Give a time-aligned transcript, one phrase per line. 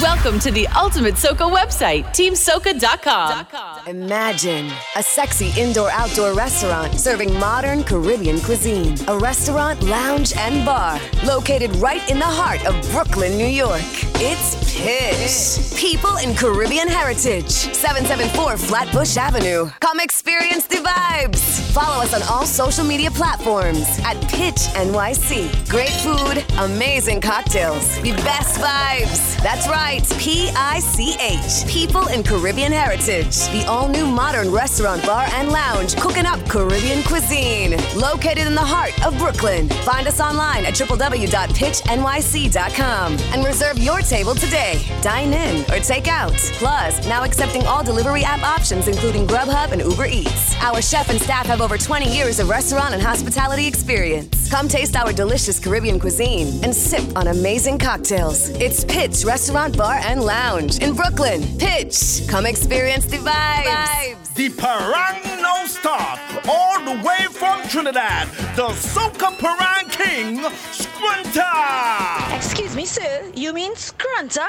[0.00, 3.46] Welcome to the ultimate Soca website, teamsoca.com.
[3.88, 8.96] Imagine a sexy indoor outdoor restaurant serving modern Caribbean cuisine.
[9.08, 13.82] A restaurant, lounge, and bar located right in the heart of Brooklyn, New York.
[14.20, 15.74] It's PICH.
[15.76, 17.50] People in Caribbean heritage.
[17.50, 19.68] 774 Flatbush Avenue.
[19.80, 21.60] Come experience the vibes.
[21.72, 25.68] Follow us on all social media platforms at PICH NYC.
[25.68, 29.36] Great food, amazing cocktails, the best vibes.
[29.42, 31.66] That's right, P I C H.
[31.68, 33.36] People in Caribbean heritage.
[33.50, 37.76] The all new modern restaurant, bar, and lounge cooking up Caribbean cuisine.
[37.96, 39.68] Located in the heart of Brooklyn.
[39.84, 44.67] Find us online at www.pichnyc.com and reserve your table today.
[45.02, 46.32] Dine in or take out.
[46.54, 50.54] Plus, now accepting all delivery app options, including Grubhub and Uber Eats.
[50.60, 54.50] Our chef and staff have over 20 years of restaurant and hospitality experience.
[54.50, 58.48] Come taste our delicious Caribbean cuisine and sip on amazing cocktails.
[58.50, 61.42] It's PICH Restaurant, Bar, and Lounge in Brooklyn.
[61.58, 62.26] PICH.
[62.28, 64.34] Come experience the vibes.
[64.34, 70.38] The Parang no stop, all the way from Trinidad, the Soca Parang King,
[70.70, 72.36] Scrunter.
[72.36, 73.30] Excuse me, sir.
[73.34, 74.48] You mean Scrunter?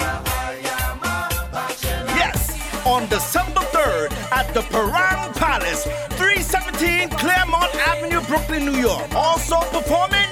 [2.91, 5.85] On December 3rd at the Parang Palace,
[6.19, 9.07] 317 Claremont Avenue, Brooklyn, New York.
[9.15, 10.27] Also performing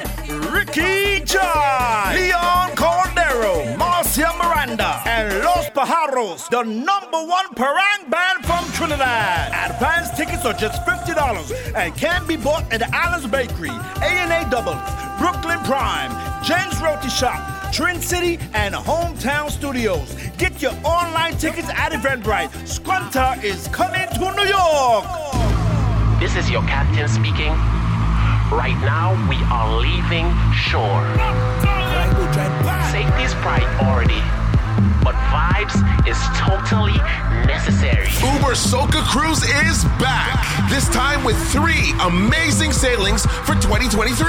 [0.52, 8.70] Ricky John, Leon Cordero, Marcia Miranda, and Los Pajaros, the number one Parang band from
[8.73, 9.72] Trinidad.
[9.72, 13.72] Advance tickets are just $50 and can be bought at the Alice Bakery,
[14.04, 14.76] A&A Double,
[15.18, 16.12] Brooklyn Prime,
[16.44, 17.40] Jen's Roti Shop,
[17.72, 20.16] Trin City, and Hometown Studios.
[20.38, 22.49] Get your online tickets at Eventbrite.
[22.67, 25.05] Scrunter is coming to New York.
[26.20, 27.54] This is your captain speaking.
[28.52, 31.05] Right now, we are leaving shore.
[32.92, 34.20] Safety's priority,
[35.04, 35.76] but vibes
[36.08, 36.98] is totally
[37.45, 38.08] necessary.
[38.33, 40.70] Uber Soca Cruise is back.
[40.70, 44.26] This time with three amazing sailings for 2023.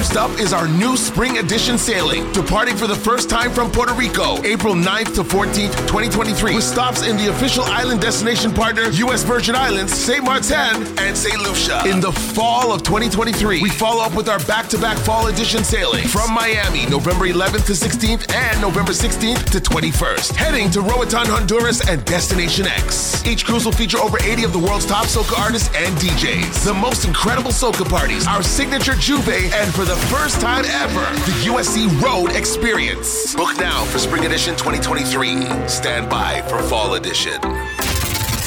[0.00, 3.92] First up is our new spring edition sailing, departing for the first time from Puerto
[3.92, 9.24] Rico, April 9th to 14th, 2023, with stops in the official island destination partner, U.S.
[9.24, 10.24] Virgin Islands, St.
[10.24, 11.38] Martin, and St.
[11.42, 11.82] Lucia.
[11.84, 16.32] In the fall of 2023, we follow up with our back-to-back fall edition sailing from
[16.32, 22.02] Miami, November 11th to 16th and November 16th to 21st, heading to Roatan, Honduras, and
[22.06, 23.22] Destination X.
[23.26, 26.72] Each cruise will feature over 80 of the world's top soca artists and DJs, the
[26.72, 32.00] most incredible soca parties, our signature J'ouvert, and for the first time ever, the USC
[32.00, 33.34] Road Experience.
[33.34, 35.66] Book now for Spring Edition 2023.
[35.66, 37.89] Stand by for Fall Edition.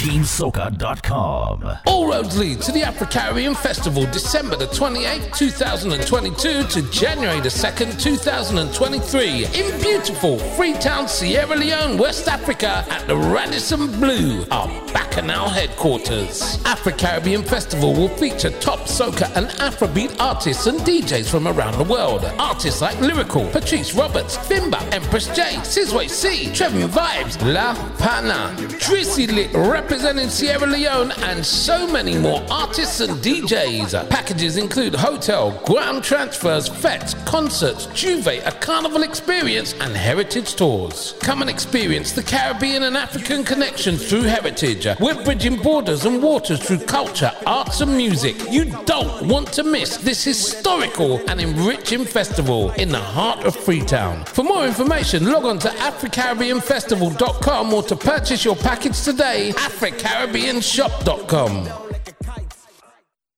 [0.04, 1.78] TeamSoca.com.
[1.86, 7.48] All roads lead to the Afro Caribbean Festival, December the 28th, 2022 to January the
[7.48, 15.48] 2nd, 2023, in beautiful Freetown, Sierra Leone, West Africa, at the Radisson Blu, our Bacchanal
[15.48, 16.62] headquarters.
[16.66, 21.90] Afro Caribbean Festival will feature top soca and Afrobeat artists and DJs from around the
[21.90, 22.26] world.
[22.40, 29.34] Artists like Lyrikal, Patrice Roberts, Bimba, Empress J, Sizway C, Trevin Vibes, La Pana, Trissy
[29.34, 29.54] Lit,
[29.94, 34.10] representing Sierra Leone, and so many more artists and DJs.
[34.10, 41.14] Packages include hotel, ground transfers, fetes, concerts, J'ouvert, a carnival experience, and heritage tours.
[41.22, 44.88] Come and experience the Caribbean and African connection through heritage.
[45.00, 48.36] We're bridging borders and waters through culture, arts, and music.
[48.50, 54.26] You don't want to miss this historical and enriching festival in the heart of Freetown.
[54.26, 59.52] For more information, log on to AfriCaribbeanFestival.com or to purchase your package today,
[59.84, 61.66] AfriCaribbeanShop.com.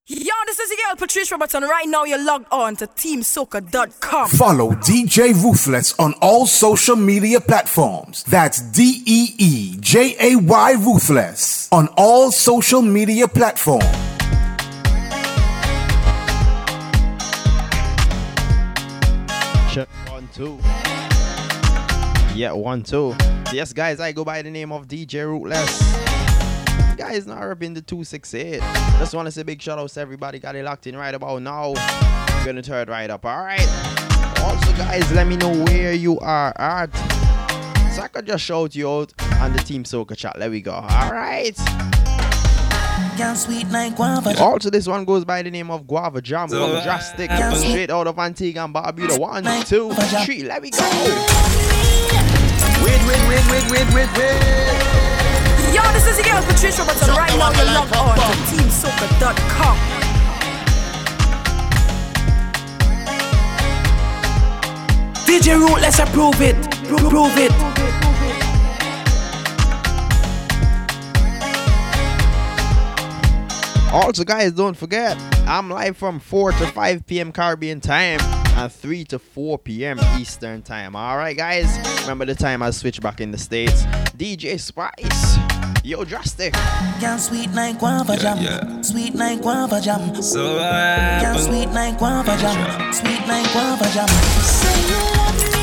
[0.08, 1.64] Yo, this is your girl Patrice Robertson.
[1.64, 4.30] Right now, you're logged on to TeamSoca.com.
[4.30, 8.24] Follow DJ Ruthless on all social media platforms.
[8.26, 13.86] That's D E E J A Y Ruthless on all social media platforms.
[19.74, 20.60] Check one, two.
[22.36, 23.16] Yeah, one, two.
[23.52, 25.96] Yes, guys, I go by the name of DJ Ruthless.
[26.98, 28.60] Guys, now up in the 268.
[29.00, 30.40] Just want to say big shout out to everybody.
[30.40, 31.74] Got it locked in right about now.
[32.46, 33.68] Gonna turn it right up, alright?
[34.40, 36.94] Also, guys, let me know where you are at.
[37.94, 40.38] So I could just shout you out on the Team Soca chat.
[40.40, 41.58] There we go, alright?
[43.36, 44.40] sweet like guava.
[44.40, 47.90] Also, this one goes by the name of Guava Jam so, from uh, Drastic, straight
[47.90, 49.20] out of Antigua and Barbuda.
[49.20, 49.92] One, two,
[50.26, 50.80] three, let me go.
[52.84, 55.05] Wait, wait, wait, wait, wait, wait, wait.
[55.76, 57.14] Yo, this is your girl Patricia Robertson.
[57.16, 59.78] Right now, you're logged on to TeamSoca.com.
[65.26, 66.56] DJ Root, let's approve it.
[66.86, 67.52] Prove it.
[73.92, 77.34] Also, guys, don't forget, I'm live from 4 to 5 p.m.
[77.34, 80.00] Caribbean time and 3 to 4 p.m.
[80.18, 80.96] Eastern time.
[80.96, 83.84] All right, guys, remember the time I switch back in the States.
[84.16, 85.38] DJ Spice,
[85.86, 86.54] yo, Drastic.
[87.00, 88.82] Can sweet like guava jam, yeah, yeah.
[88.82, 90.22] sweet like guava jam.
[90.22, 94.08] So, uh, can sweet like guava jam, sweet like guava jam.
[94.42, 95.55] Say you love me.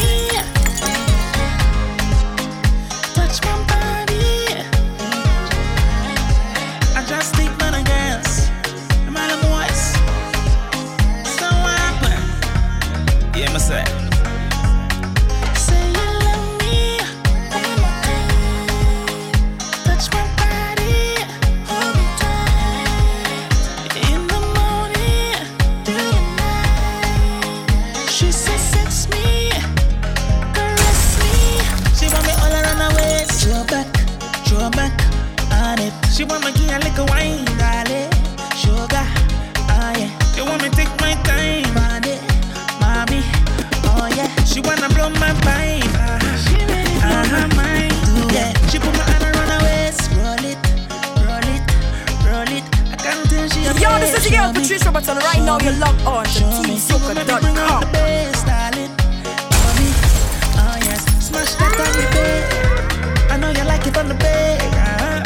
[54.52, 55.16] Yo, this is your girl Patrice Robertson.
[55.18, 57.84] Right now you're logged on to TeamSoca.com.
[60.54, 63.30] Oh yes, smash that on the bed.
[63.30, 64.60] I know you like it on the bed.
[64.60, 65.18] Uh-huh.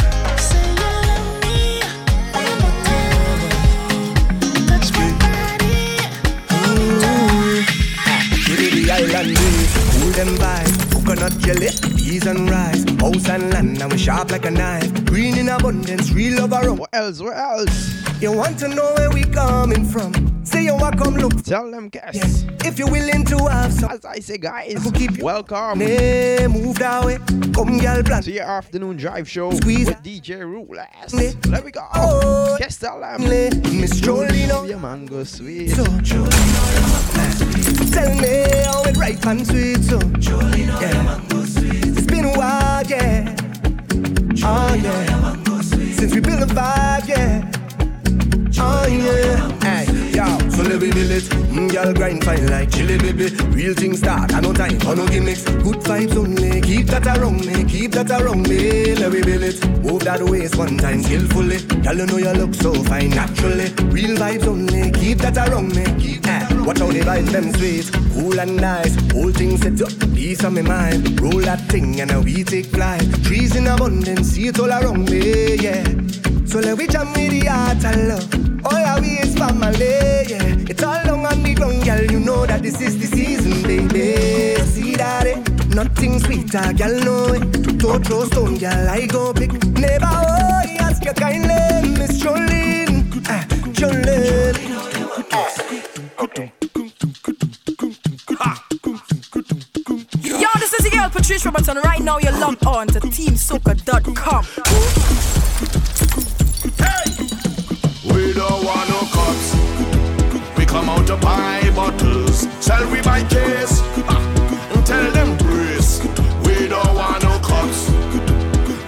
[10.17, 10.93] them vibes.
[10.93, 15.05] Coconut jelly, peas and rice, house and land, and we sharp like a knife.
[15.05, 16.79] Green in abundance, real love around.
[16.79, 17.21] What else?
[17.21, 17.96] What else?
[18.27, 20.13] You want to know where we coming from?
[20.45, 21.45] Say you want come look.
[21.45, 22.43] Tell them, guess.
[22.43, 22.51] Yeah.
[22.65, 23.93] If you're willing to have some.
[23.93, 25.79] As I say, guys, I keep welcome.
[25.79, 27.19] Nay, move that way.
[27.55, 28.25] Come, girl, plan.
[28.25, 29.87] To your afternoon drive show Squeeze.
[29.87, 31.15] with DJ Ruthless.
[31.47, 31.87] Let me go.
[31.95, 33.23] Oh, guess tell them.
[33.23, 34.69] Miss Jolino.
[34.69, 35.69] Your mango sweet.
[35.69, 37.93] So, Jolino.
[37.93, 39.85] Tell me how it right and sweet.
[39.85, 41.03] So, Jolino, yeah.
[41.05, 41.97] mango sweet.
[41.97, 43.37] It's been a while, yeah.
[44.43, 45.37] Oh, yeah.
[45.95, 47.16] Since we built the vibe, yeah.
[50.97, 51.25] So let me build it.
[51.51, 53.35] Mm, girl grind fine like chili baby.
[53.55, 55.45] Real things start, I no time for no gimmicks.
[55.45, 58.95] Good vibes only, keep that around me, keep that around me.
[58.95, 59.69] Let me build it.
[59.83, 61.59] Move that waist one time skillfully.
[61.83, 63.73] Girl, you know you look so fine naturally.
[63.91, 65.85] Real vibes only, keep that around me.
[66.01, 68.95] Keep that around Watch how the vibes them sweet, cool and nice.
[69.13, 71.21] Whole thing set up, peace on my mind.
[71.21, 73.03] Roll that thing and now we take flight.
[73.25, 75.85] Trees in abundance, see it all around me, yeah.
[76.47, 78.46] So let we jam with the heart and love.
[78.67, 80.67] All our we is family, yeah.
[80.69, 82.03] It's all long on the ground, girl.
[82.11, 84.57] You know that this is the season, baby.
[84.65, 85.39] See that it?
[85.39, 85.75] Eh?
[85.75, 87.45] Nothing sweeter, girl, know it.
[87.79, 89.53] To throw stone, girl, I go big.
[89.79, 93.07] Never oh, ask you kindly, Miss Jolene.
[93.29, 93.47] Ah,
[93.79, 94.59] Jolene.
[100.43, 101.79] Yo, this is your girl Patricia Robertson.
[101.85, 104.45] Right now, you're logged on to TeamSoca.com.
[108.39, 110.59] Ah, we don't want no cups.
[110.59, 112.47] We come out to buy bottles.
[112.61, 113.81] Sell we buy case.
[114.85, 116.01] Tell them brace.
[116.45, 117.91] We don't want no cups.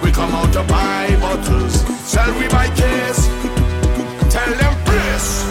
[0.03, 1.81] We come out to buy bottles.
[2.07, 3.27] Sell we buy case.
[4.31, 5.45] Tell them brace.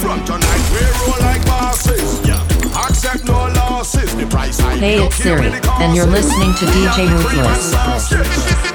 [0.00, 2.20] From tonight we roll like bosses.
[2.26, 2.42] Yeah.
[2.86, 4.14] Accept no losses.
[4.16, 8.73] The price I Hey, it's Siri, and you're listening to DJ Ruthless.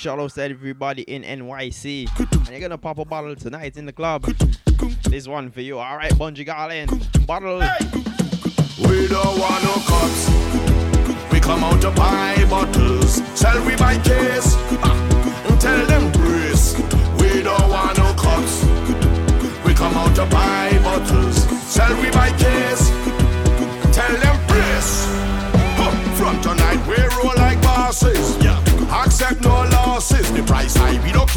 [0.00, 2.08] Shout out to everybody in NYC.
[2.34, 4.22] And you're gonna pop a bottle tonight in the club.
[5.02, 6.88] This one for you, alright, Bunji Garlin.
[7.26, 7.58] Bottle.
[8.88, 10.26] We don't want no cups.
[11.30, 13.16] We come out to buy bottles.
[13.38, 14.54] Sell we buy case.
[15.60, 16.78] Tell them brace.
[17.20, 18.64] We don't want no cups.
[19.66, 21.42] We come out to buy bottles.
[21.70, 22.99] Sell we buy case.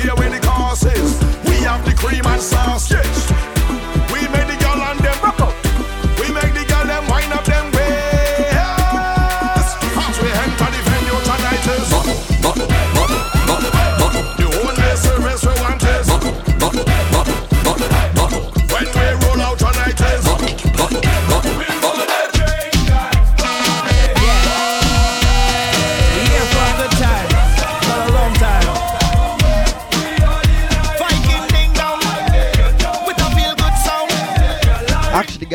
[0.04, 1.20] care where the cost is.
[1.46, 3.33] We have the cream and sauce, yes.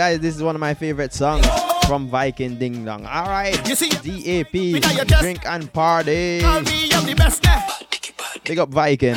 [0.08, 1.46] guys, this is one of my favorite songs
[1.86, 3.04] from Viking Ding Dong.
[3.04, 4.52] All right, you see, DAP,
[5.20, 6.40] drink and party.
[8.44, 9.16] Big up Viking.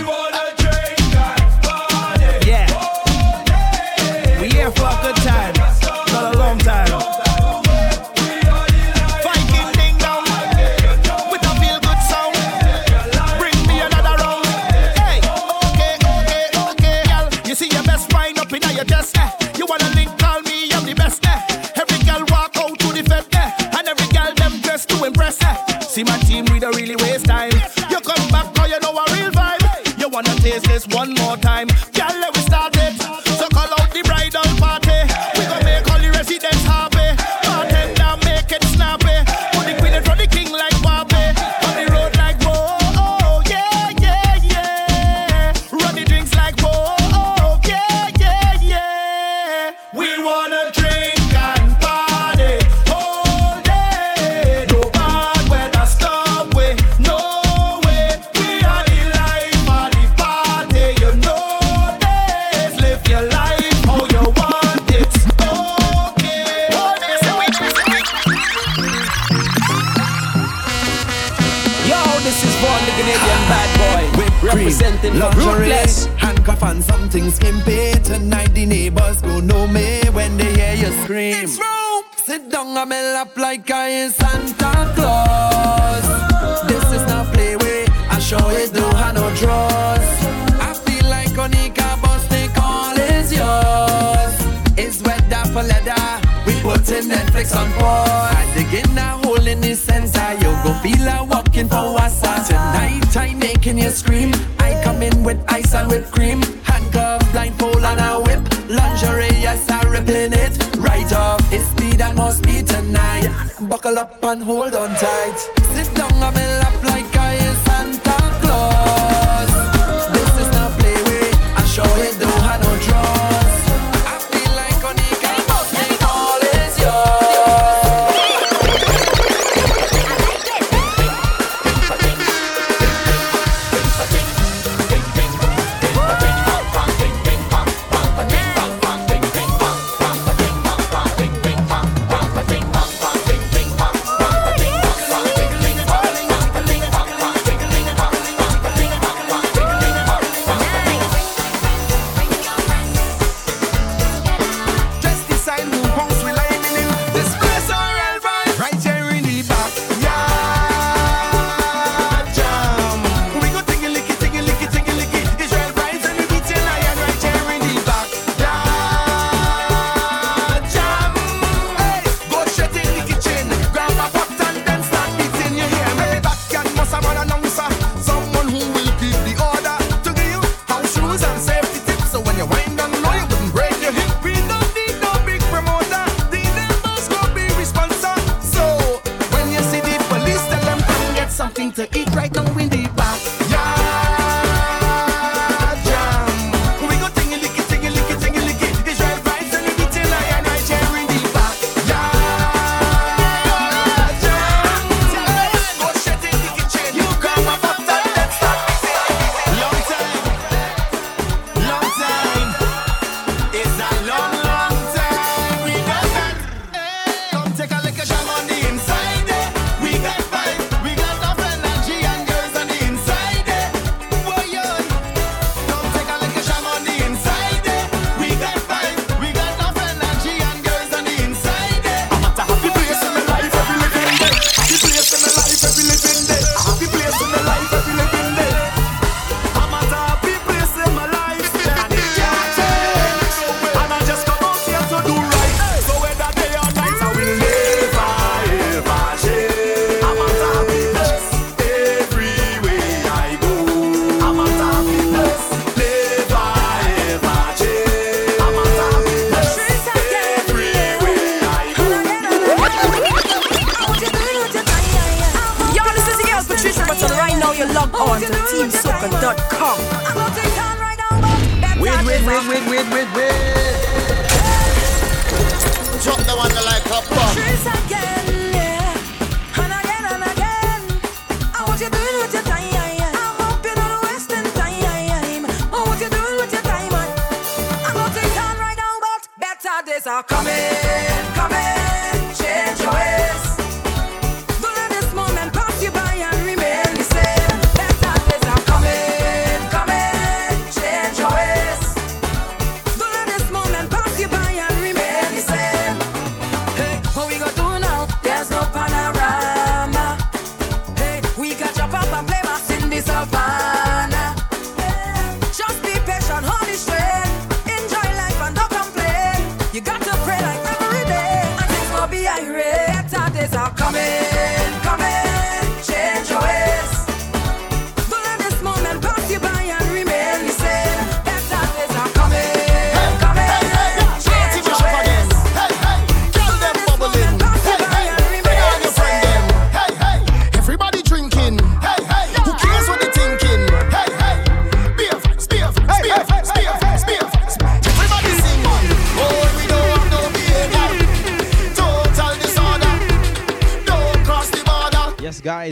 [290.11, 291.10] Are coming,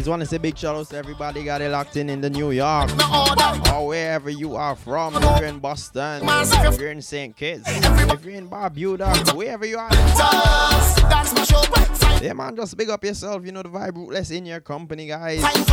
[0.09, 2.51] want to say big shout outs to everybody got it locked in in the New
[2.51, 2.89] York
[3.73, 5.15] or wherever you are from.
[5.15, 7.35] If you're in Boston, if you're in St.
[7.35, 9.89] Kitts, if you're in Barbuda, wherever you are.
[9.89, 11.61] That's my show.
[12.21, 13.45] Yeah, man, just big up yourself.
[13.45, 15.41] You know the vibe Ruthless in your company, guys.
[15.41, 15.63] Fine,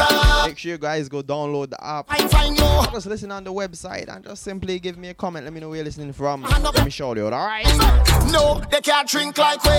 [0.00, 0.10] fine, everyone.
[0.10, 0.10] TeamSoca.com.
[0.10, 0.48] Start wine is splinter.
[0.48, 2.06] Make sure you guys go download the app.
[2.08, 2.92] I find you.
[2.92, 5.44] Just listen on the website and just simply give me a comment.
[5.44, 6.42] Let me know where you're listening from.
[6.42, 7.66] Let me show you, alright?
[8.32, 9.70] No, they can't drink like we.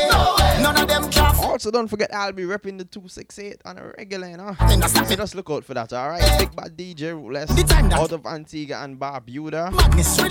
[0.62, 1.36] None of them can.
[1.38, 4.56] Also, don't forget I'll be repping the 268 on a regular, you know.
[4.88, 6.24] So just look out for that, alright?
[6.40, 7.52] Big bad DJ Ruthless
[7.94, 9.72] out of Antigua and Barbuda.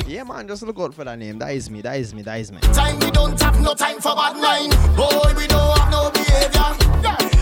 [0.08, 1.38] Yeah, man, just look out for that name.
[1.38, 2.60] That is me, that is me, that is me.
[2.60, 4.72] Time we don't have no time for bad mind.
[4.96, 6.76] Boy, we don't have no behavior.
[7.02, 7.39] Yeah.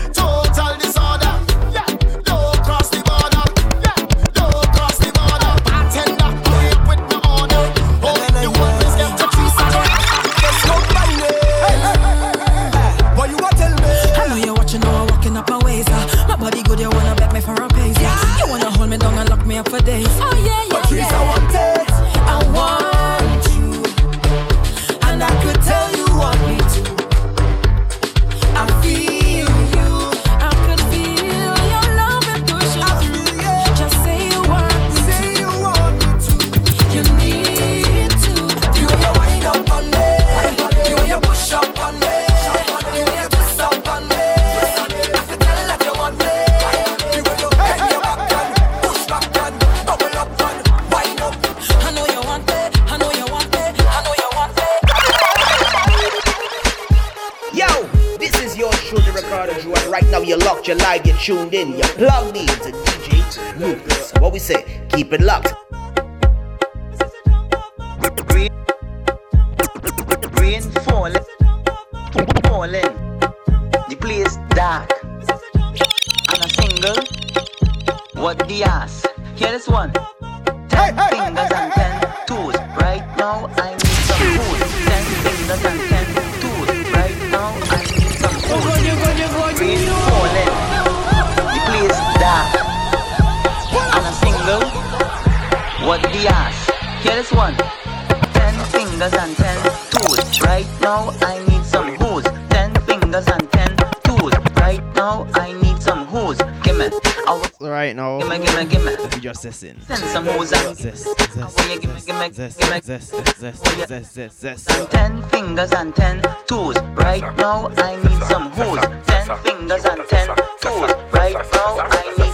[108.49, 109.79] Gimme, gimme, you just listen.
[109.81, 112.81] Send some hose and Zest, Will you gimme, gimme, zest, gimme.
[112.81, 113.09] zest,
[113.39, 114.91] zest, zest, zest, zest.
[114.91, 116.75] Ten fingers and ten toes.
[116.95, 118.79] Right now I need some hose.
[119.05, 120.27] Ten fingers and ten
[120.61, 120.91] toes.
[121.13, 122.28] Right now I need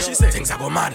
[0.00, 0.94] She things are go mad.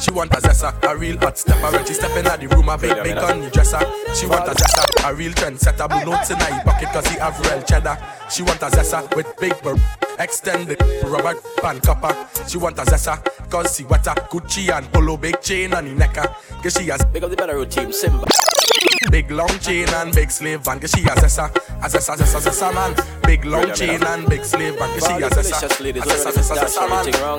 [0.00, 1.72] She want a zessa, a real hot stepper.
[1.72, 3.80] When she step in the room, a big bacon the dresser.
[4.14, 5.88] She want a zessa, a real trendsetter.
[5.88, 7.98] Blue notes in her pocket cause he have real cheddar.
[8.30, 9.76] She want a zessa with big bur-
[10.18, 12.14] extended rubber band copper.
[12.48, 14.14] She want a zessa cause she wetter.
[14.30, 16.26] Gucci and polo big chain on the necker.
[16.62, 18.26] Cause she has big up the better team, Simba.
[19.10, 21.50] Big long chain and big slave van, cause she a zessa,
[21.82, 22.94] a zessa, zessa, zessa man.
[23.22, 25.68] Big long chain and big slave van, cause she a zessa, a
[26.02, 27.04] zessa, zessa, zessa man.
[27.04, 27.38] Big long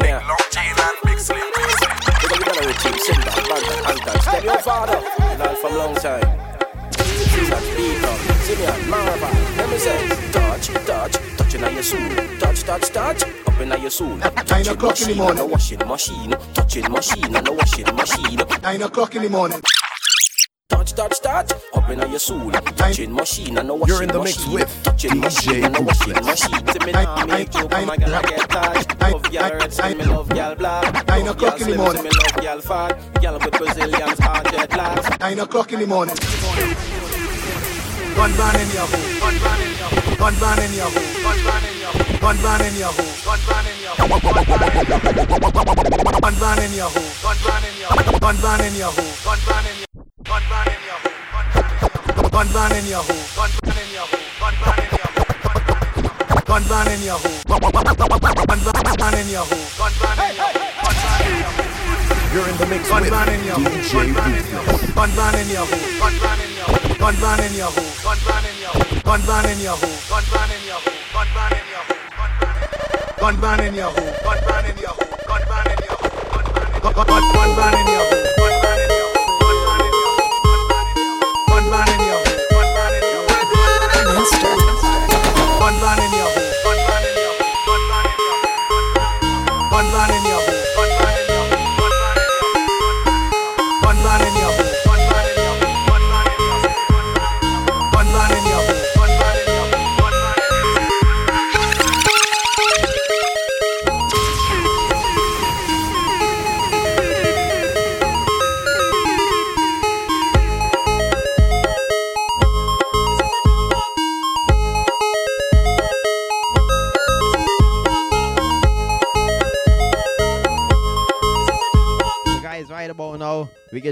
[0.51, 1.67] chain and big slave van.
[2.21, 4.21] Big up the better road team, Simba, Bantan, Anton.
[4.21, 4.99] Step your father,
[5.37, 6.21] not from long time.
[7.45, 9.29] Touch, beat up, Simeon, Marva.
[9.57, 12.09] Let me say, touch, touch, touching on your soul.
[12.39, 14.15] Touch, touch, touch, up in your soul.
[14.15, 15.39] Nine o'clock in the morning.
[15.39, 16.35] And a washing machine,
[20.85, 21.61] touch, touch, touch.
[21.73, 22.51] Up in your soul.
[22.51, 24.53] Touching machine and a washing You're in the mix machine.
[24.53, 25.19] with DJ.
[25.19, 26.65] machine and a washing machine.
[26.65, 29.01] To me now make you come get touch.
[29.01, 31.07] Love y'all red, say me love y'all black.
[31.07, 32.03] Nine o'clock in the morning.
[32.03, 32.99] Me love y'all fat.
[33.21, 35.19] Y'all with Brazilians hard dreadlocks.
[35.19, 36.15] Nine o'clock in the morning.
[38.15, 39.19] Gunman in your hole.
[39.19, 40.15] Gunman in your hole.
[40.15, 41.03] Gunman in your hole.
[41.21, 42.15] Gunman in your hole.
[42.21, 43.15] Gunman in your hole.
[43.25, 43.73] Gunman in
[46.63, 47.11] in your hole.
[47.23, 48.19] Gunman in in your hole.
[48.19, 50.14] Gunman in in your hole.
[50.25, 52.25] One man in your hole.
[52.33, 53.25] One man in your hole.
[53.29, 54.25] One man in your hole.
[56.45, 57.37] One man in your hole.
[57.45, 58.49] One man in your hole.
[58.49, 59.65] One man in your hole.
[59.77, 60.65] One man in your hole.
[62.33, 64.95] You're in the mix one with man in your DJ Rufus.
[64.95, 65.77] One man in your hole.
[66.01, 66.97] One man in your hole.
[67.05, 67.85] One man in your hole.
[68.03, 68.97] One man in your hole.
[69.05, 69.93] One man in your hole.
[70.09, 71.05] One man in your hole.
[71.15, 72.01] One man in your hole.
[73.21, 74.09] One man in your hole.
[74.25, 74.65] One man in your hole.
[74.65, 75.13] One man in your hole.
[75.13, 76.23] One man in your hole.
[76.83, 78.44] One man in your hole.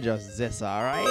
[0.03, 1.07] just this, alright?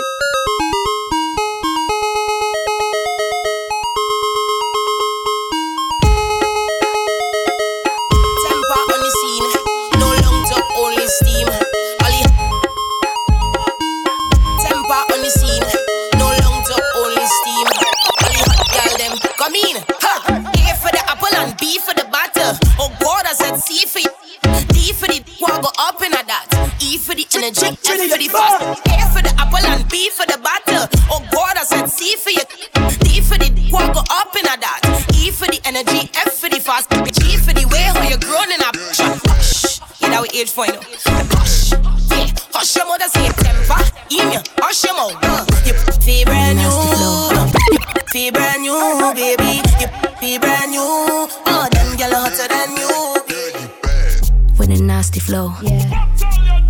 [54.63, 55.53] with a nasty flow.
[55.61, 56.07] Yeah.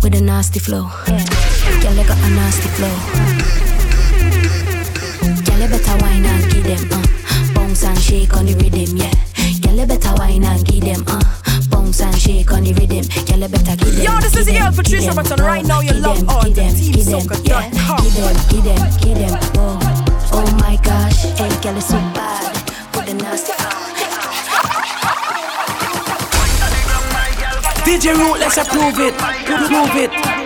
[0.01, 0.89] With a nasty flow.
[1.07, 1.23] Yeah.
[1.81, 2.95] Girl, got a nasty flow.
[5.45, 7.53] Girl, better wine and give them uh.
[7.53, 9.13] Bounce and shake on the rhythm, yeah.
[9.61, 11.21] Girl, better wine and give them uh
[11.69, 13.05] bounce and shake on the rhythm.
[13.29, 14.05] Girl, better give them.
[14.05, 15.39] Yo, this is the L for Trish Robertson.
[15.39, 17.37] Right uh, now, you love all the team Soca.
[17.43, 17.69] Give them,
[18.01, 19.39] give them, give them, give them.
[19.61, 19.77] Oh,
[20.33, 22.62] oh my gosh, hey, girl, it's so bad.
[27.85, 29.13] DJ Root, let's approve it.
[29.17, 30.42] Prove it.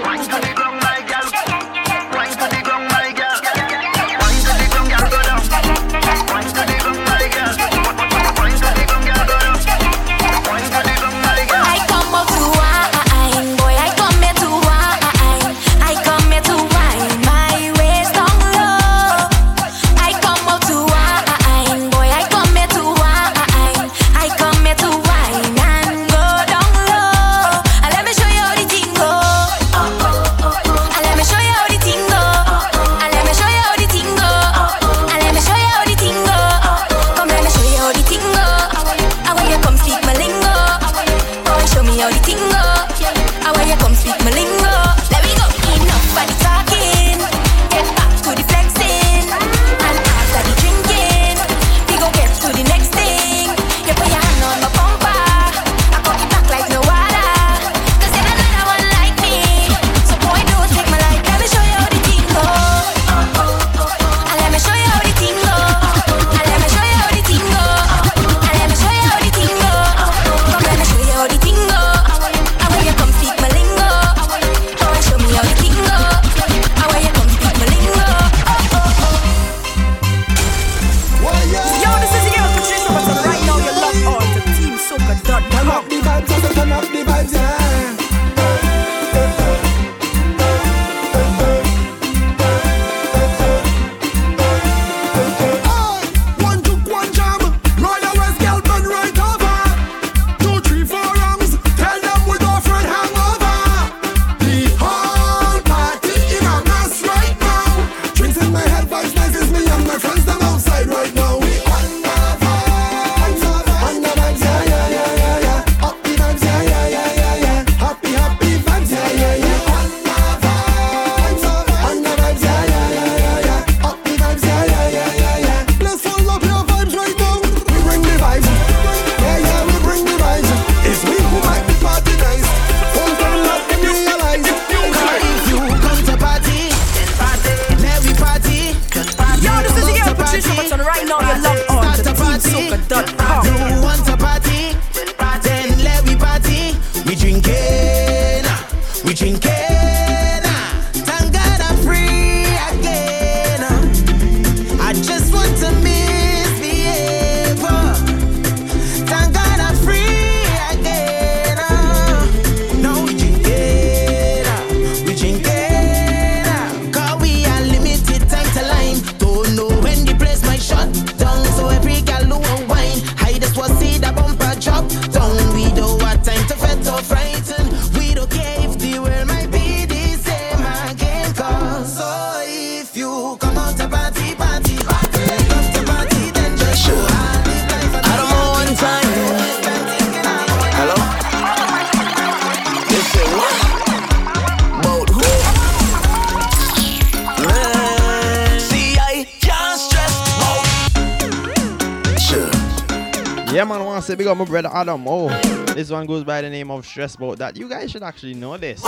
[203.57, 205.29] Yeah, man, I want to say big up my brother Adam Mo.
[205.73, 207.57] This one goes by the name of Stress About That.
[207.57, 208.83] You guys should actually know this.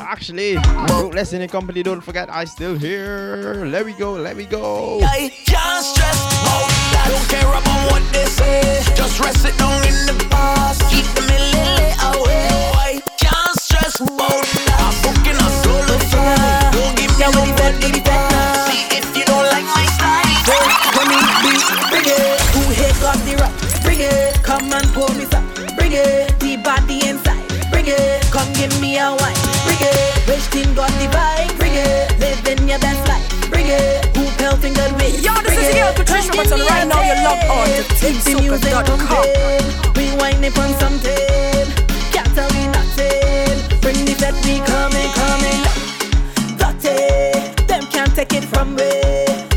[0.00, 3.64] Actually, Ruthless in the company, don't forget, I still here.
[3.64, 4.98] Let me go, let me go.
[5.04, 7.06] I can't stress about that.
[7.14, 8.82] Don't care about what they say.
[8.96, 10.82] Just rest it down in the past.
[10.90, 11.22] Keep the
[12.18, 12.72] away.
[12.74, 14.82] I can't stress about that.
[14.82, 15.94] I'm booking a solo.
[16.72, 18.17] Don't give me
[27.88, 28.30] reggae.
[28.30, 29.36] Come give me a wine,
[29.80, 30.28] it.
[30.28, 32.20] Rich team got the vibe, bring reggae.
[32.20, 34.16] Living your best life, bring it.
[34.16, 35.22] Who pelting good with?
[35.24, 35.70] Yo, this reggae.
[35.70, 39.24] is your Patricia button Right now, you're locked on to com.
[39.96, 41.66] We whining on something.
[42.12, 43.80] Can't tell me nothing.
[43.80, 45.62] Bring the best we coming, coming.
[46.58, 48.90] Dirty, them can't take it from me.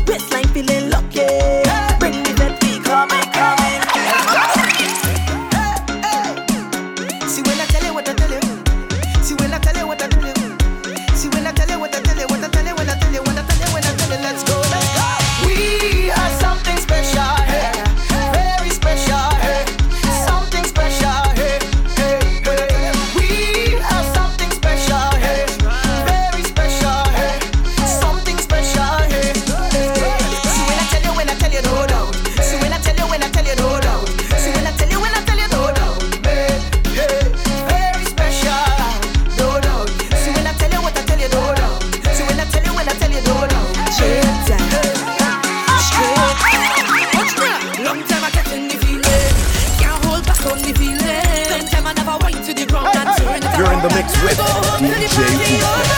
[0.06, 1.61] Waistline feeling lucky.
[55.60, 55.91] Go.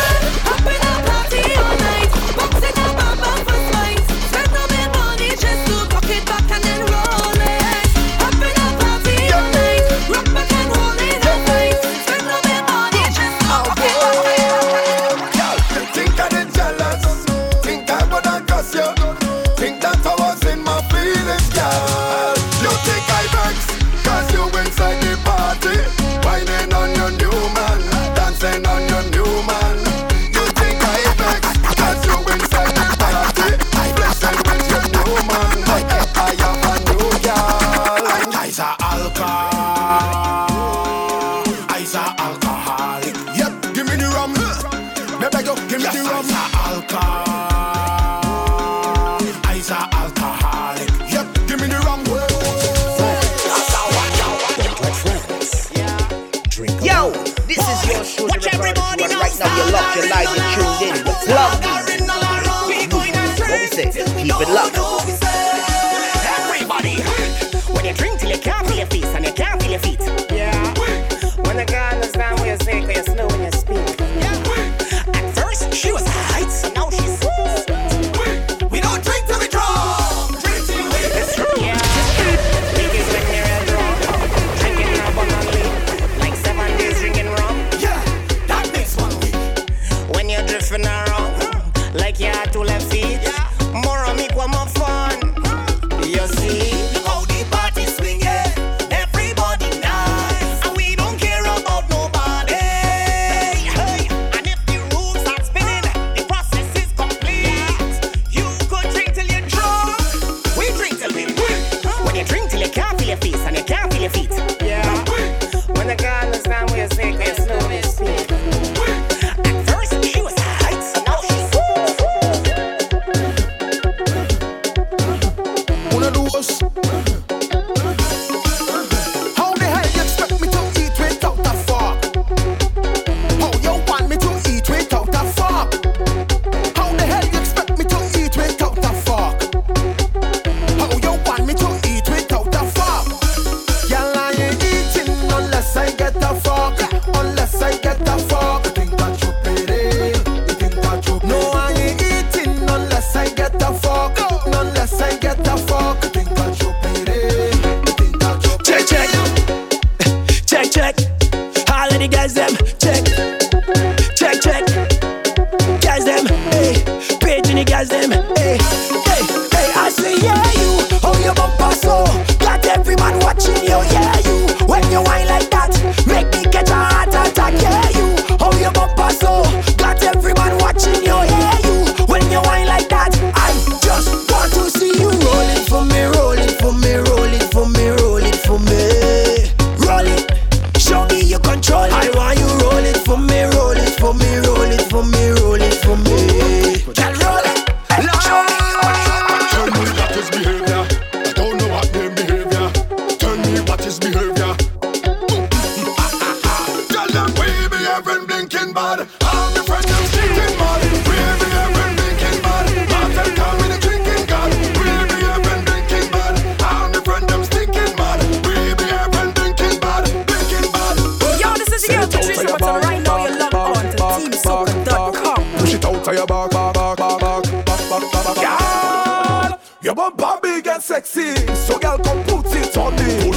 [231.04, 233.33] seksi Sou gal kon pouti toni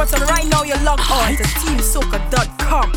[0.00, 0.96] Roberts, right now you're on
[1.36, 2.94] to teamsoca.com.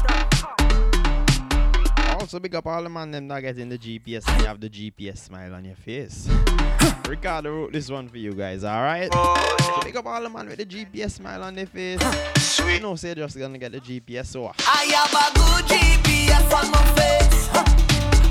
[2.18, 4.70] Also, big up all the man them not getting the GPS and you have the
[4.70, 6.30] GPS smile on your face.
[7.10, 9.12] Ricardo wrote this one for you guys, alright?
[9.12, 12.00] So big up all the man with the GPS smile on their face.
[12.38, 12.76] Sweet.
[12.76, 14.54] You know, say just gonna get the GPS, so.
[14.60, 17.50] I have a good GPS on my face.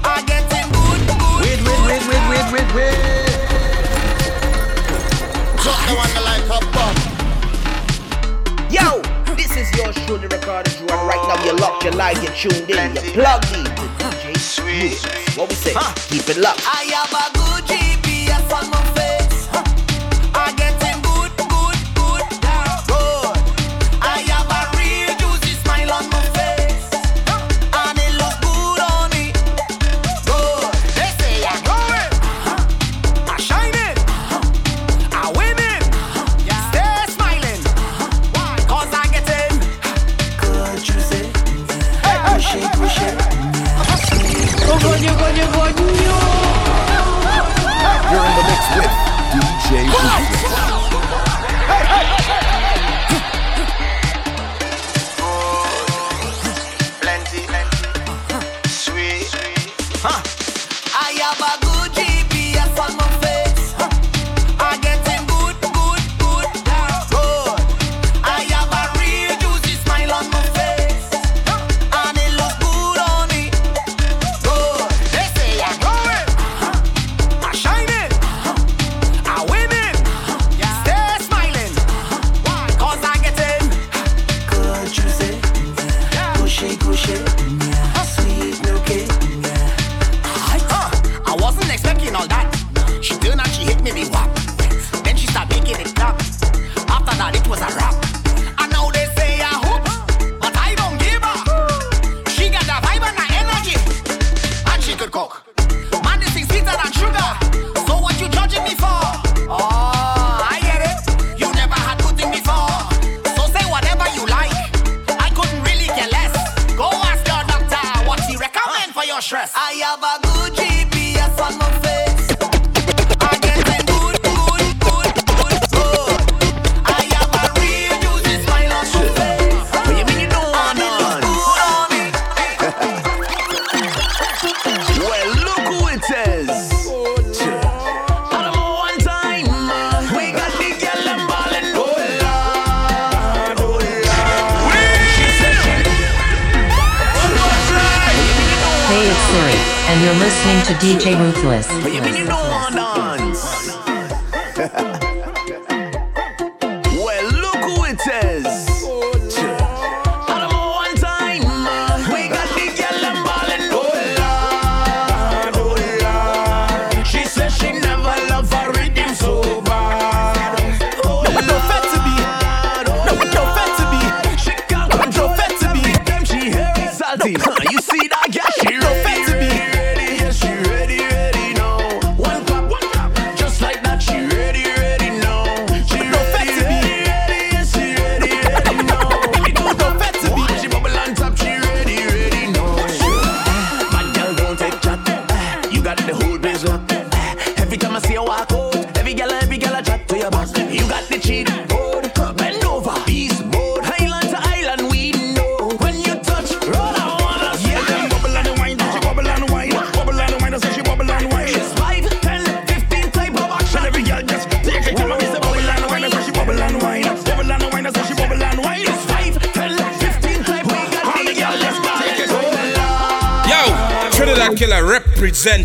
[0.02, 1.20] I get him good, good.
[1.42, 3.32] Wait, wait, wait, wait, wait, wait, wait.
[5.62, 6.61] Drop the one like a
[10.06, 10.72] through the recording.
[10.80, 13.64] And right now you're locked, you're live, you're tuned in, you're plugged in.
[13.64, 15.36] DJ Sweet.
[15.36, 15.72] What we say?
[15.74, 15.94] Huh.
[16.08, 16.62] Keep it locked.
[16.66, 18.81] I have a good GPS.
[61.12, 61.51] Ayaba.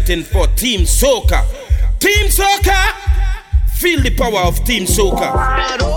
[0.07, 1.43] representing for Team Soca.
[1.99, 2.93] Team Soca!
[3.75, 5.96] Feel the power of Team Soca.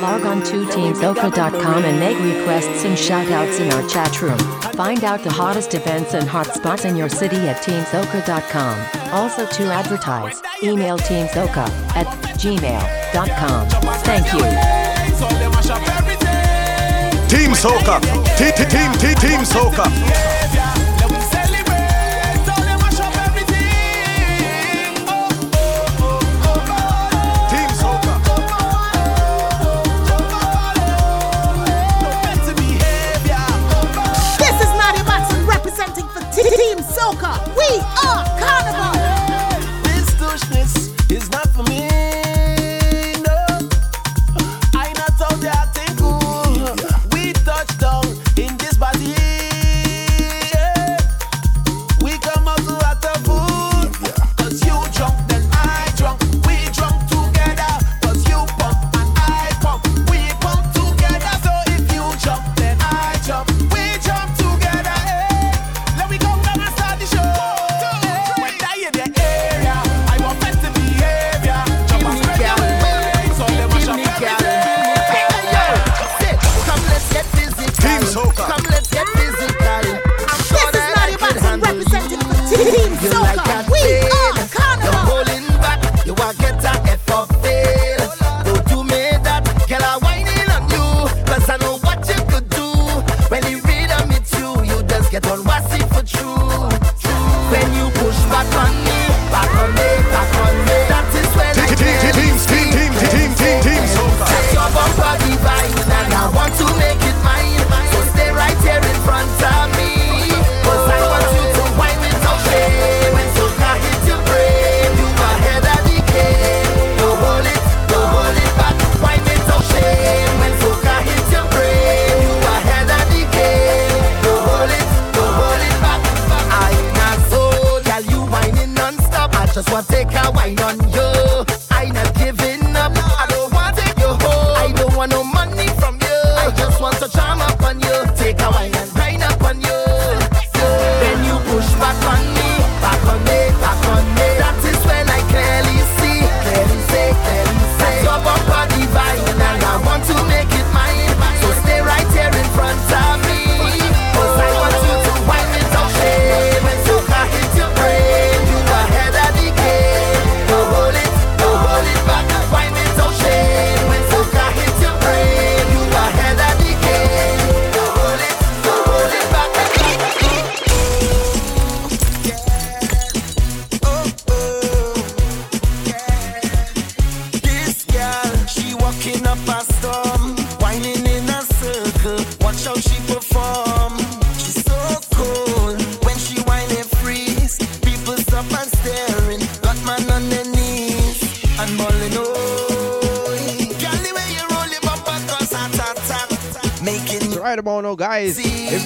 [0.00, 4.38] Log on to teamsoca.com and make requests and shoutouts in our chat room.
[4.74, 9.12] Find out the hottest events and hotspots in your city at teamsoca.com.
[9.12, 12.06] Also to advertise, email teamsoka at
[12.38, 13.68] gmail.com.
[14.02, 14.42] Thank you.
[17.28, 18.00] Team Soca!
[18.36, 20.31] Team Soca!
[37.02, 38.71] We are Connor.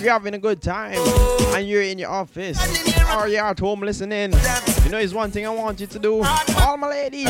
[0.07, 0.97] you're having a good time
[1.57, 4.33] and you're in your office oh, or you're at home listening,
[4.85, 6.23] you know, it's one thing I want you to do.
[6.23, 7.25] All my ladies.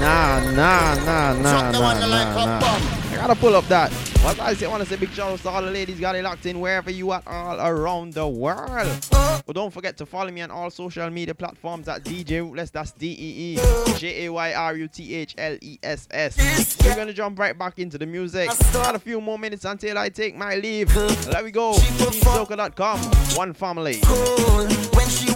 [0.00, 2.60] Nah, nah, nah, nah, nah, nah, nah.
[2.60, 4.07] I gotta pull up that.
[4.22, 6.14] What I say, I want to say big shout out to all the ladies got
[6.16, 9.06] it locked in wherever you are all around the world.
[9.10, 12.70] But don't forget to follow me on all social media platforms at DJ Ruthless.
[12.70, 16.76] That's D E E J A Y R U T H L E S S.
[16.84, 18.50] We're gonna jump right back into the music.
[18.72, 20.92] Got a few more minutes until I take my leave.
[20.92, 21.74] There we go.
[21.74, 23.00] Soca.com.
[23.36, 24.00] One family.
[24.02, 24.66] Cool.
[24.94, 25.28] When she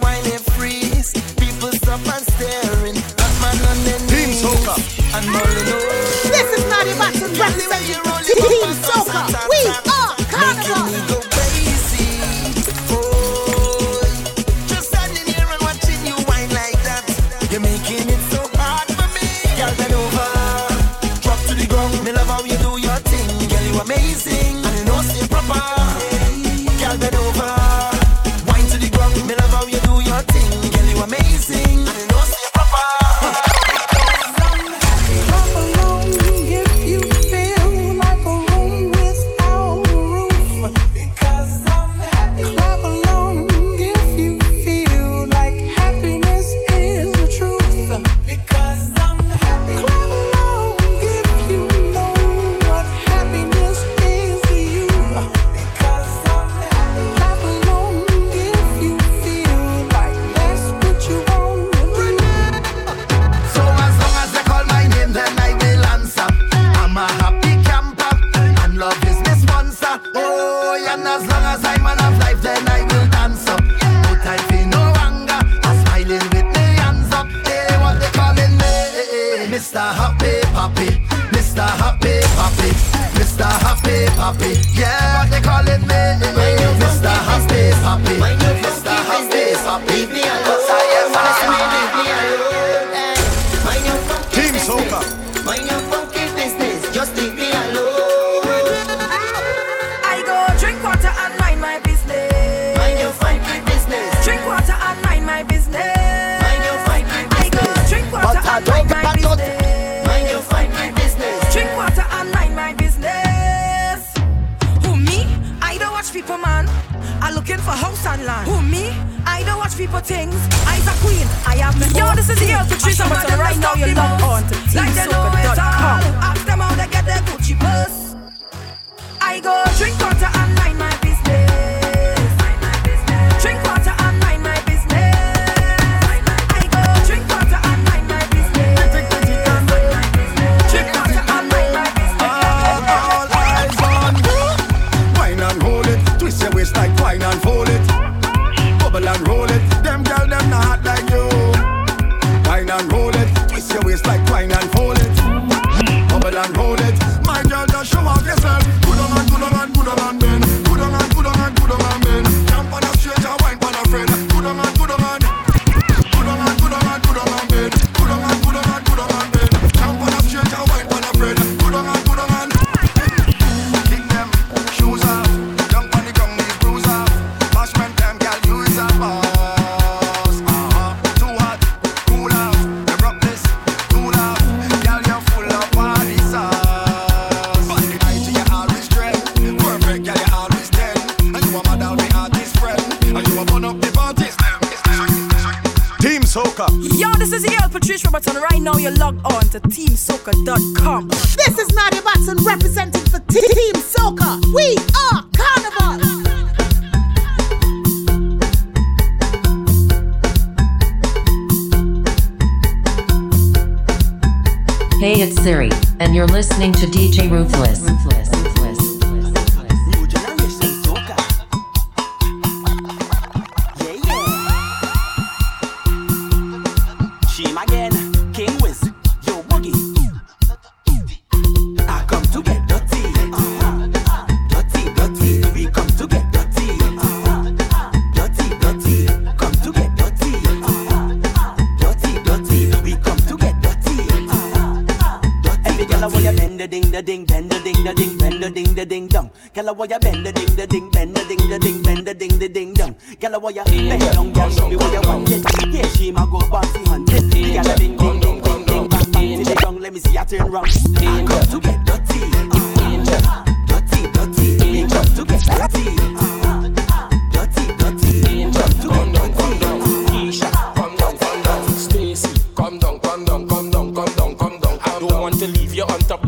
[0.62, 4.74] freeze, people stop and staring the Team Soca.
[8.36, 9.48] Team Soca.
[9.50, 9.82] We are
[10.30, 11.21] Carnival.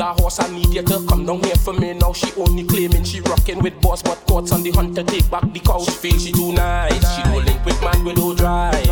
[0.05, 2.13] that horse, I need you to come down here for me now.
[2.13, 5.61] She only claiming she rocking with boss, but courts on the hunter take back the
[5.61, 5.89] couch.
[5.91, 8.87] Feel she too nice, she no link with man with no drive.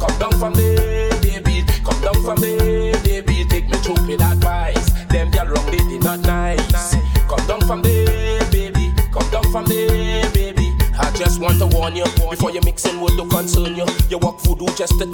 [0.00, 3.44] Come down from there, baby, come down from there, baby.
[3.48, 4.90] Take me through with advice.
[5.08, 6.94] Them girl wrong, they, did not nice.
[7.28, 10.72] Come down from there, baby, come down from there, baby.
[10.98, 13.86] I just want to warn you before you mixing with the concern you.
[14.10, 15.06] You walk voodoo just to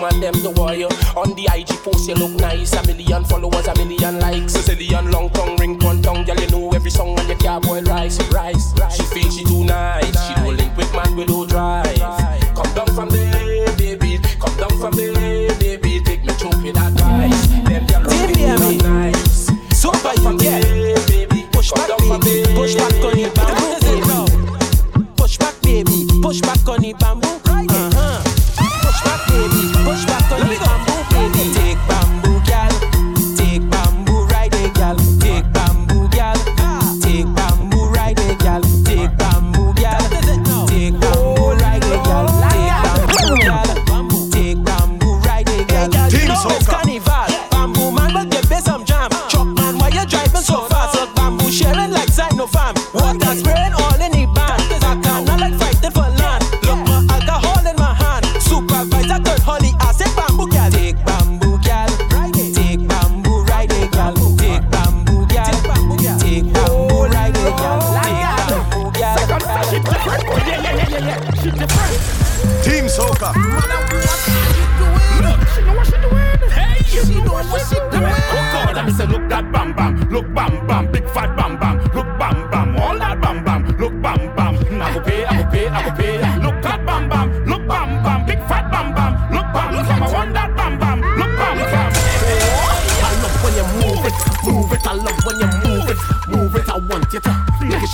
[0.00, 0.88] woman them the warrior.
[1.16, 4.67] On the IG post you look nice, a million followers, a million likes.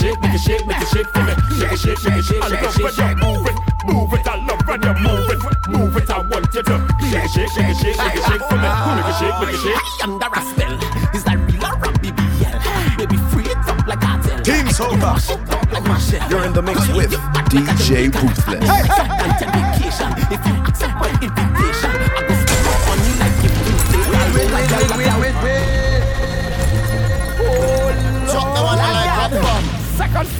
[0.05, 3.09] Shake, shake make it, shake, I shake, love shake, when shake.
[3.09, 4.27] you move it, move it.
[4.27, 6.11] I love when you move it, move it.
[6.11, 6.77] I want you to
[7.11, 8.69] shake, shake, shake, it, shake, shake, it, shake for me.
[8.69, 9.81] Make it shake, make it shake.
[9.81, 10.75] I under a spell.
[11.15, 12.99] Is that real or rap BBL?
[12.99, 14.39] Baby, free it up like cartel.
[14.43, 15.01] Team Soca.
[15.01, 16.31] Mash it up like Machel.
[16.31, 17.13] You're in the mix with
[17.49, 18.69] DJ Ruthless.
[18.69, 20.11] Content vacation.
[20.31, 20.64] If you accept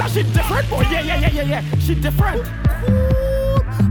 [0.05, 0.83] Second star, she different, boy.
[0.91, 1.79] Yeah, yeah, yeah, yeah, yeah.
[1.79, 2.43] She different.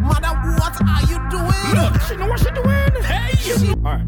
[0.02, 1.74] Mother, what are you doing?
[1.74, 3.04] Look, she know what she doing.
[3.04, 3.74] Hey, you.
[3.74, 4.06] All right.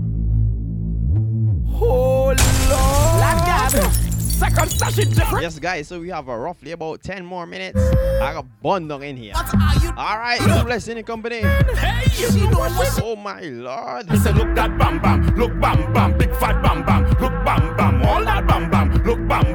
[1.78, 2.38] Oh Lord.
[2.38, 3.92] Like that.
[4.20, 5.42] Second star, she different.
[5.42, 7.80] Yes, guys, so we have uh, roughly about 10 more minutes.
[7.80, 9.34] I got bundle in here.
[9.34, 11.40] What are you All right, Ruthless in the company.
[11.40, 14.10] Hey, you know what she Oh, my Lord.
[14.10, 17.78] I said, look that bam bam, look bam bam, big fat bam bam, look bam
[17.78, 19.55] bam, all that bam bam, look bam bam.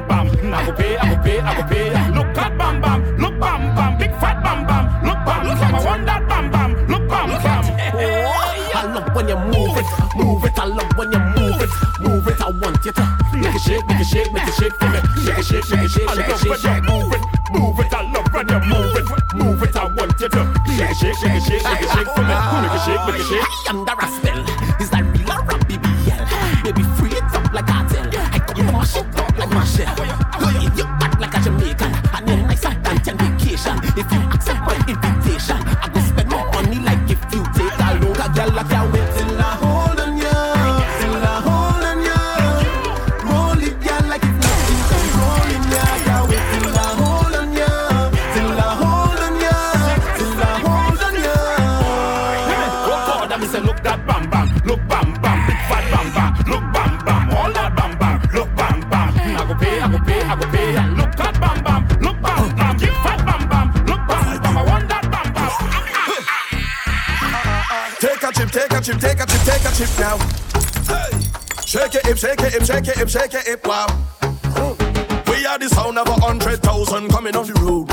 [0.71, 2.11] go pay, I go pay, I go pay.
[2.11, 5.75] Look at bam bam, look bam bam, big fat bam bam, look bam bam.
[5.75, 7.63] I want that bam bam, look bam bam.
[7.93, 10.59] Oh, I love when you move it, move it.
[10.59, 11.69] I love when you move it,
[11.99, 12.41] move it.
[12.41, 14.99] I want you to Make it shake, make it shake, make it shake for me.
[15.23, 16.83] Shake it, shake, shake it, shake, it, love shake, shake.
[16.83, 17.93] move it, move it.
[17.93, 19.05] I love when you move it,
[19.35, 19.75] move it.
[19.75, 20.41] I want you to
[20.77, 22.33] shake it, shake, shake it, shake, shake it, shake for me.
[22.35, 23.41] Ah, make it shake, make it shake.
[23.41, 24.30] I under a spell.
[69.81, 70.17] Chip now.
[70.85, 71.09] Hey.
[71.65, 73.87] Shake it, hip, shake it, hip, shake it, hip, shake it, hip, wow.
[75.27, 77.89] We are the sound of a hundred thousand coming on the road.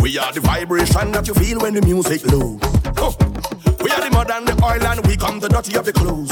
[0.00, 2.62] We are the vibration that you feel when the music loads.
[3.82, 6.30] We are the mud and the oil and we come the dirty of the clothes.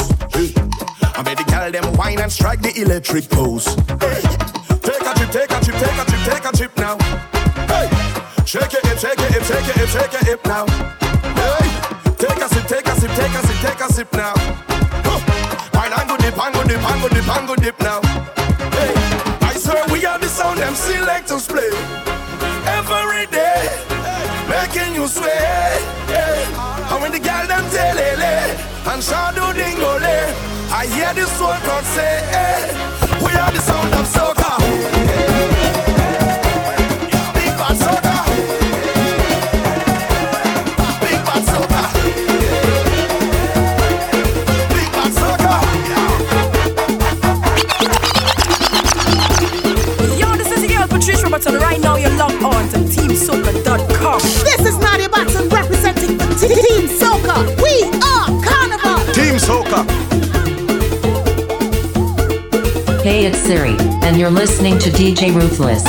[1.16, 3.74] I made the girl them wine and strike the electric pose.
[4.84, 6.96] Take a chip, take a chip, take a chip, take a chip now.
[7.66, 7.88] Hey.
[8.44, 10.93] Shake it, hip, shake it, hip, shake it, hip, shake it, hip now.
[13.16, 14.34] Take a sip, take a sip, now.
[15.74, 18.00] Wine and go dip, and go dip, and go dip, and go dip now.
[18.74, 18.94] Hey.
[19.42, 21.70] I swear we are the sound them selectors play
[22.78, 23.68] every day,
[24.48, 25.78] making you sway.
[26.06, 26.44] Hey.
[26.90, 27.98] And when the girl them tell
[28.94, 30.16] and shadow dingole,
[30.70, 32.70] I hear the soul crowd say, hey,
[33.24, 34.33] we are the sound of soca.
[54.04, 54.20] TeamSoca.com.
[54.20, 57.46] This is Nadia Batson representing for Team Soca.
[57.62, 59.14] We are Carnival.
[59.14, 59.84] Team Soca.
[63.02, 65.84] Hey, it's Siri, and you're listening to DJ Ruthless.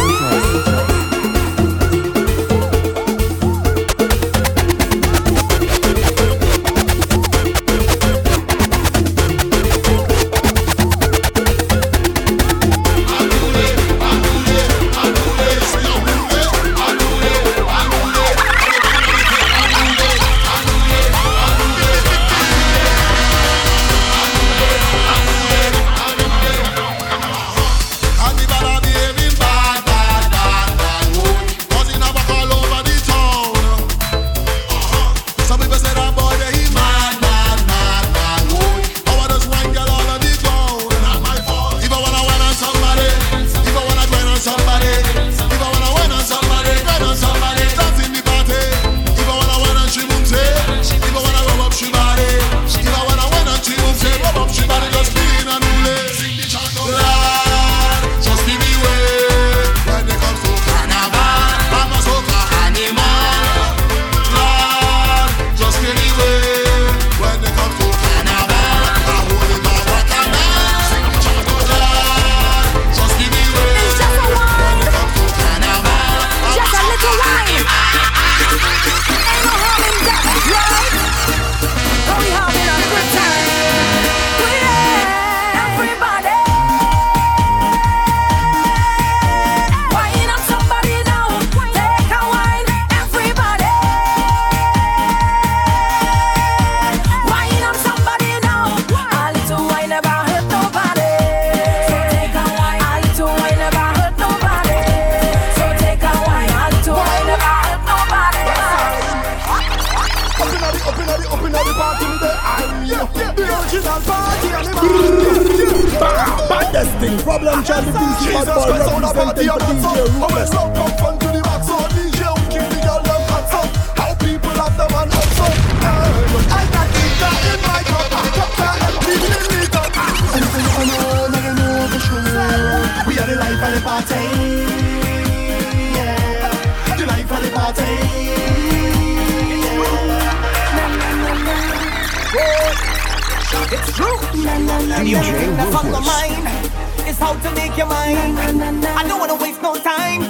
[144.96, 147.08] DJ Ruthless.
[147.08, 148.38] It's how to make your mind.
[148.86, 150.25] I don't wanna waste no time.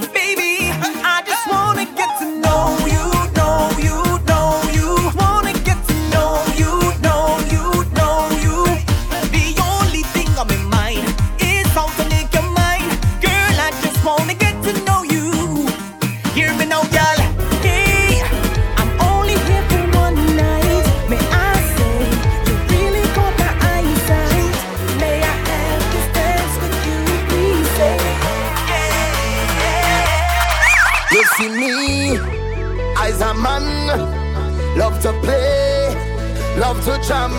[36.85, 37.33] to jam.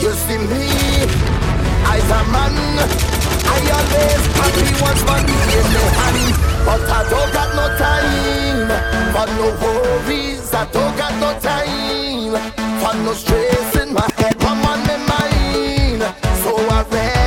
[0.00, 0.64] You see me,
[1.88, 2.52] I's a man.
[3.46, 6.34] I always happy once money in my hand,
[6.66, 8.68] but I don't got no time
[9.14, 10.52] for no worries.
[10.52, 12.34] I don't got no time
[12.82, 16.02] for no stress in my head, I'm on my mind.
[16.42, 17.23] So I rest.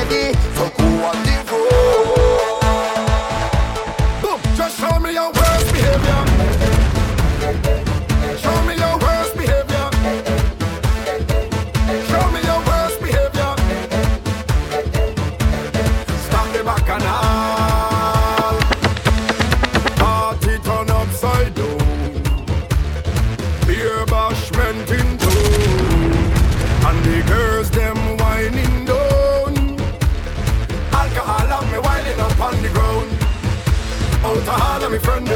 [34.38, 35.28] out of all of my friend.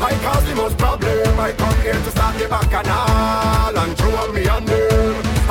[0.00, 1.38] I cause the most problem.
[1.38, 4.88] I come here to start the back and and throw up me under.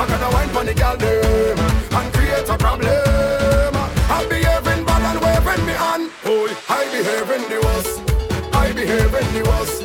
[0.00, 1.58] I gotta wine for the girl them
[1.92, 3.74] and create a problem.
[4.08, 6.10] I'm behaving bad and waving me on.
[6.24, 8.00] Oh, I behaving the worst.
[8.54, 9.82] I behaving the worst.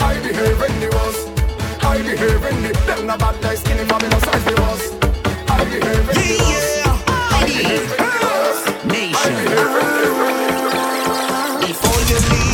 [0.00, 1.24] I behaving the worst.
[1.82, 2.72] I behaving the.
[2.86, 4.94] Them the bad, guys skinny, fabulous, I the worst.
[5.48, 6.76] I behaving the worst.
[6.76, 7.38] Yeah, yeah.
[7.38, 8.84] I behaving the worst.
[8.84, 9.16] Nation.
[9.16, 10.63] I behaving the worst.
[12.06, 12.53] 天地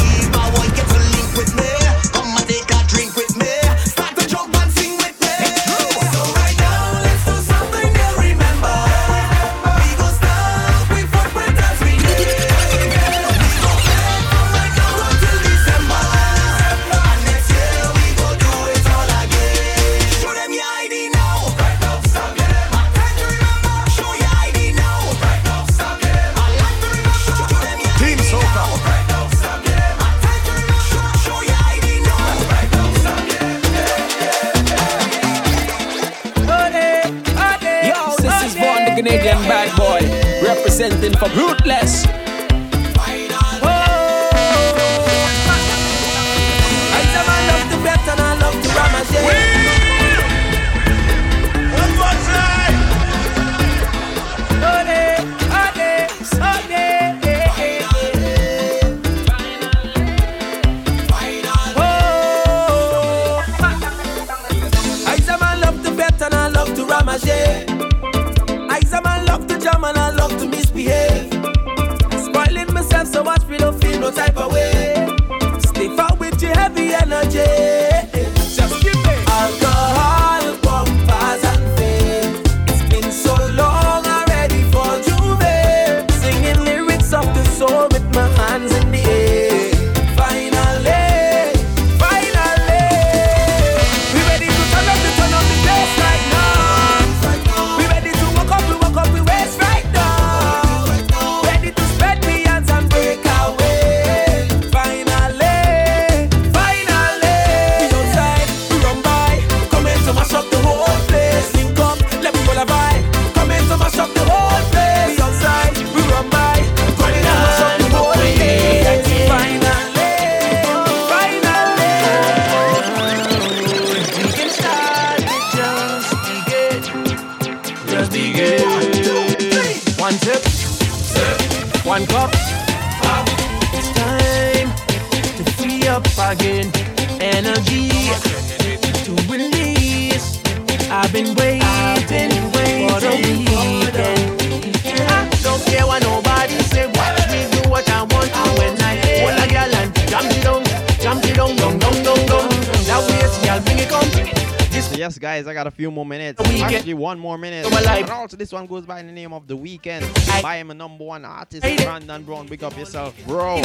[160.80, 162.46] number one artist, Brandon Brown.
[162.46, 163.62] Big up yourself, bro.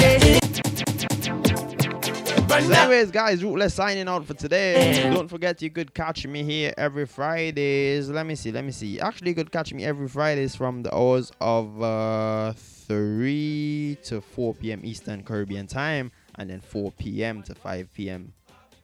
[2.47, 5.09] So anyways, guys, Ruthless signing out for today.
[5.13, 8.09] Don't forget you could catch me here every Fridays.
[8.09, 8.99] Let me see, let me see.
[8.99, 14.53] Actually, you could catch me every Fridays from the hours of uh, 3 to 4
[14.55, 14.81] p.m.
[14.83, 17.43] Eastern Caribbean time, and then 4 p.m.
[17.43, 18.33] to 5 p.m.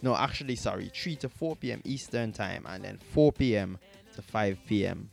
[0.01, 1.81] No, actually, sorry, 3 to 4 p.m.
[1.83, 3.77] Eastern time, and then 4 p.m.
[4.15, 5.10] to 5 p.m.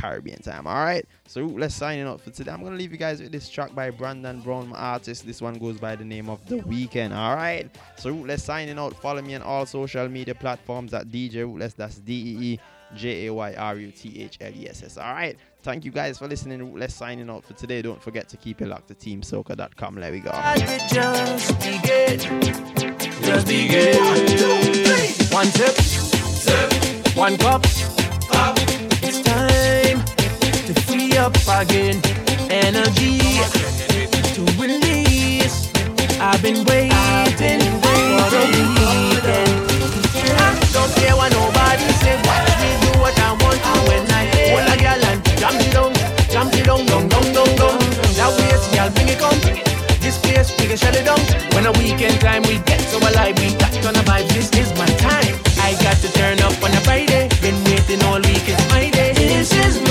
[0.00, 0.66] Caribbean time.
[0.66, 1.04] All right.
[1.26, 2.50] So let's signing out for today.
[2.50, 5.26] I'm gonna leave you guys with this track by Brandon Brown, my artist.
[5.26, 7.12] This one goes by the name of The Weekend.
[7.12, 7.70] All right.
[7.96, 8.94] So let's signing out.
[9.00, 11.74] Follow me on all social media platforms at DJ Ruthless.
[11.74, 12.60] That's D E E
[12.96, 14.96] J A Y R U T H L E S S.
[14.96, 15.36] All right.
[15.62, 16.60] Thank you guys for listening.
[16.60, 17.82] Ruthless signing out for today.
[17.82, 19.96] Don't forget to keep it locked to TeamSoca.com.
[19.96, 20.30] There we go.
[20.88, 21.60] Just.
[23.22, 23.52] Just.
[25.32, 25.76] One sip.
[27.16, 28.89] One cup.
[31.18, 32.00] Up again.
[32.48, 33.18] Energy
[34.32, 35.68] to release.
[36.18, 39.52] I've been waiting for a weekend.
[40.38, 42.16] I don't care what nobody say.
[42.24, 45.72] Watch me do what I want to when I hold a girl and jam it
[45.72, 45.92] down,
[46.30, 47.78] jam it down, down, down, down, down.
[48.16, 49.38] That way, I'll bring it come.
[50.00, 51.20] This place, we can shut it down.
[51.52, 54.28] When a weekend time we get so alive, we got on a vibe.
[54.32, 55.36] This is my time.
[55.60, 57.28] I got to turn up on a Friday.
[57.42, 59.12] Been waiting all week, it's my day.
[59.12, 59.89] This is mine,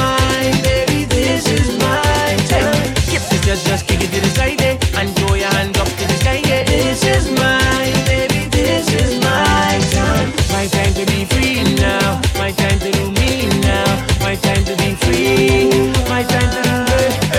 [16.20, 16.98] My time to do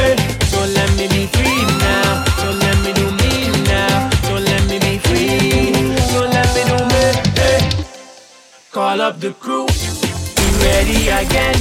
[0.09, 0.19] it.
[0.45, 2.25] So let me be free now.
[2.41, 4.09] So let me do me now.
[4.25, 5.97] So let me be free.
[6.09, 7.03] So let me do me.
[8.73, 9.67] Call up the crew.
[9.67, 11.57] Be ready again.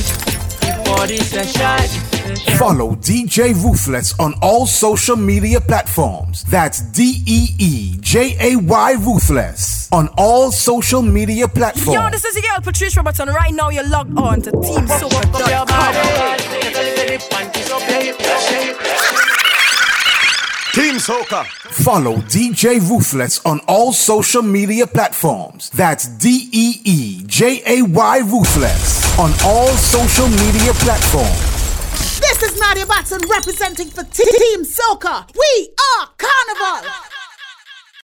[0.62, 2.10] Before this session.
[2.58, 6.46] Follow DJ Ruthless on all social media platforms.
[6.46, 11.96] That's D E E J A Y Ruthless on all social media platforms.
[11.96, 13.28] Yo, this is your girl Patrice Robertson.
[13.28, 14.52] Right now, you're logged on to
[17.20, 18.80] TeamSoca.com.
[20.74, 21.46] Team Soca.
[21.84, 25.70] Follow DJ Ruthless on all social media platforms.
[25.72, 32.20] That's D E E J A Y Ruthless on all social media platforms.
[32.20, 35.28] This is Nadia Batson representing for Team Soca.
[35.36, 37.09] We are Carnival.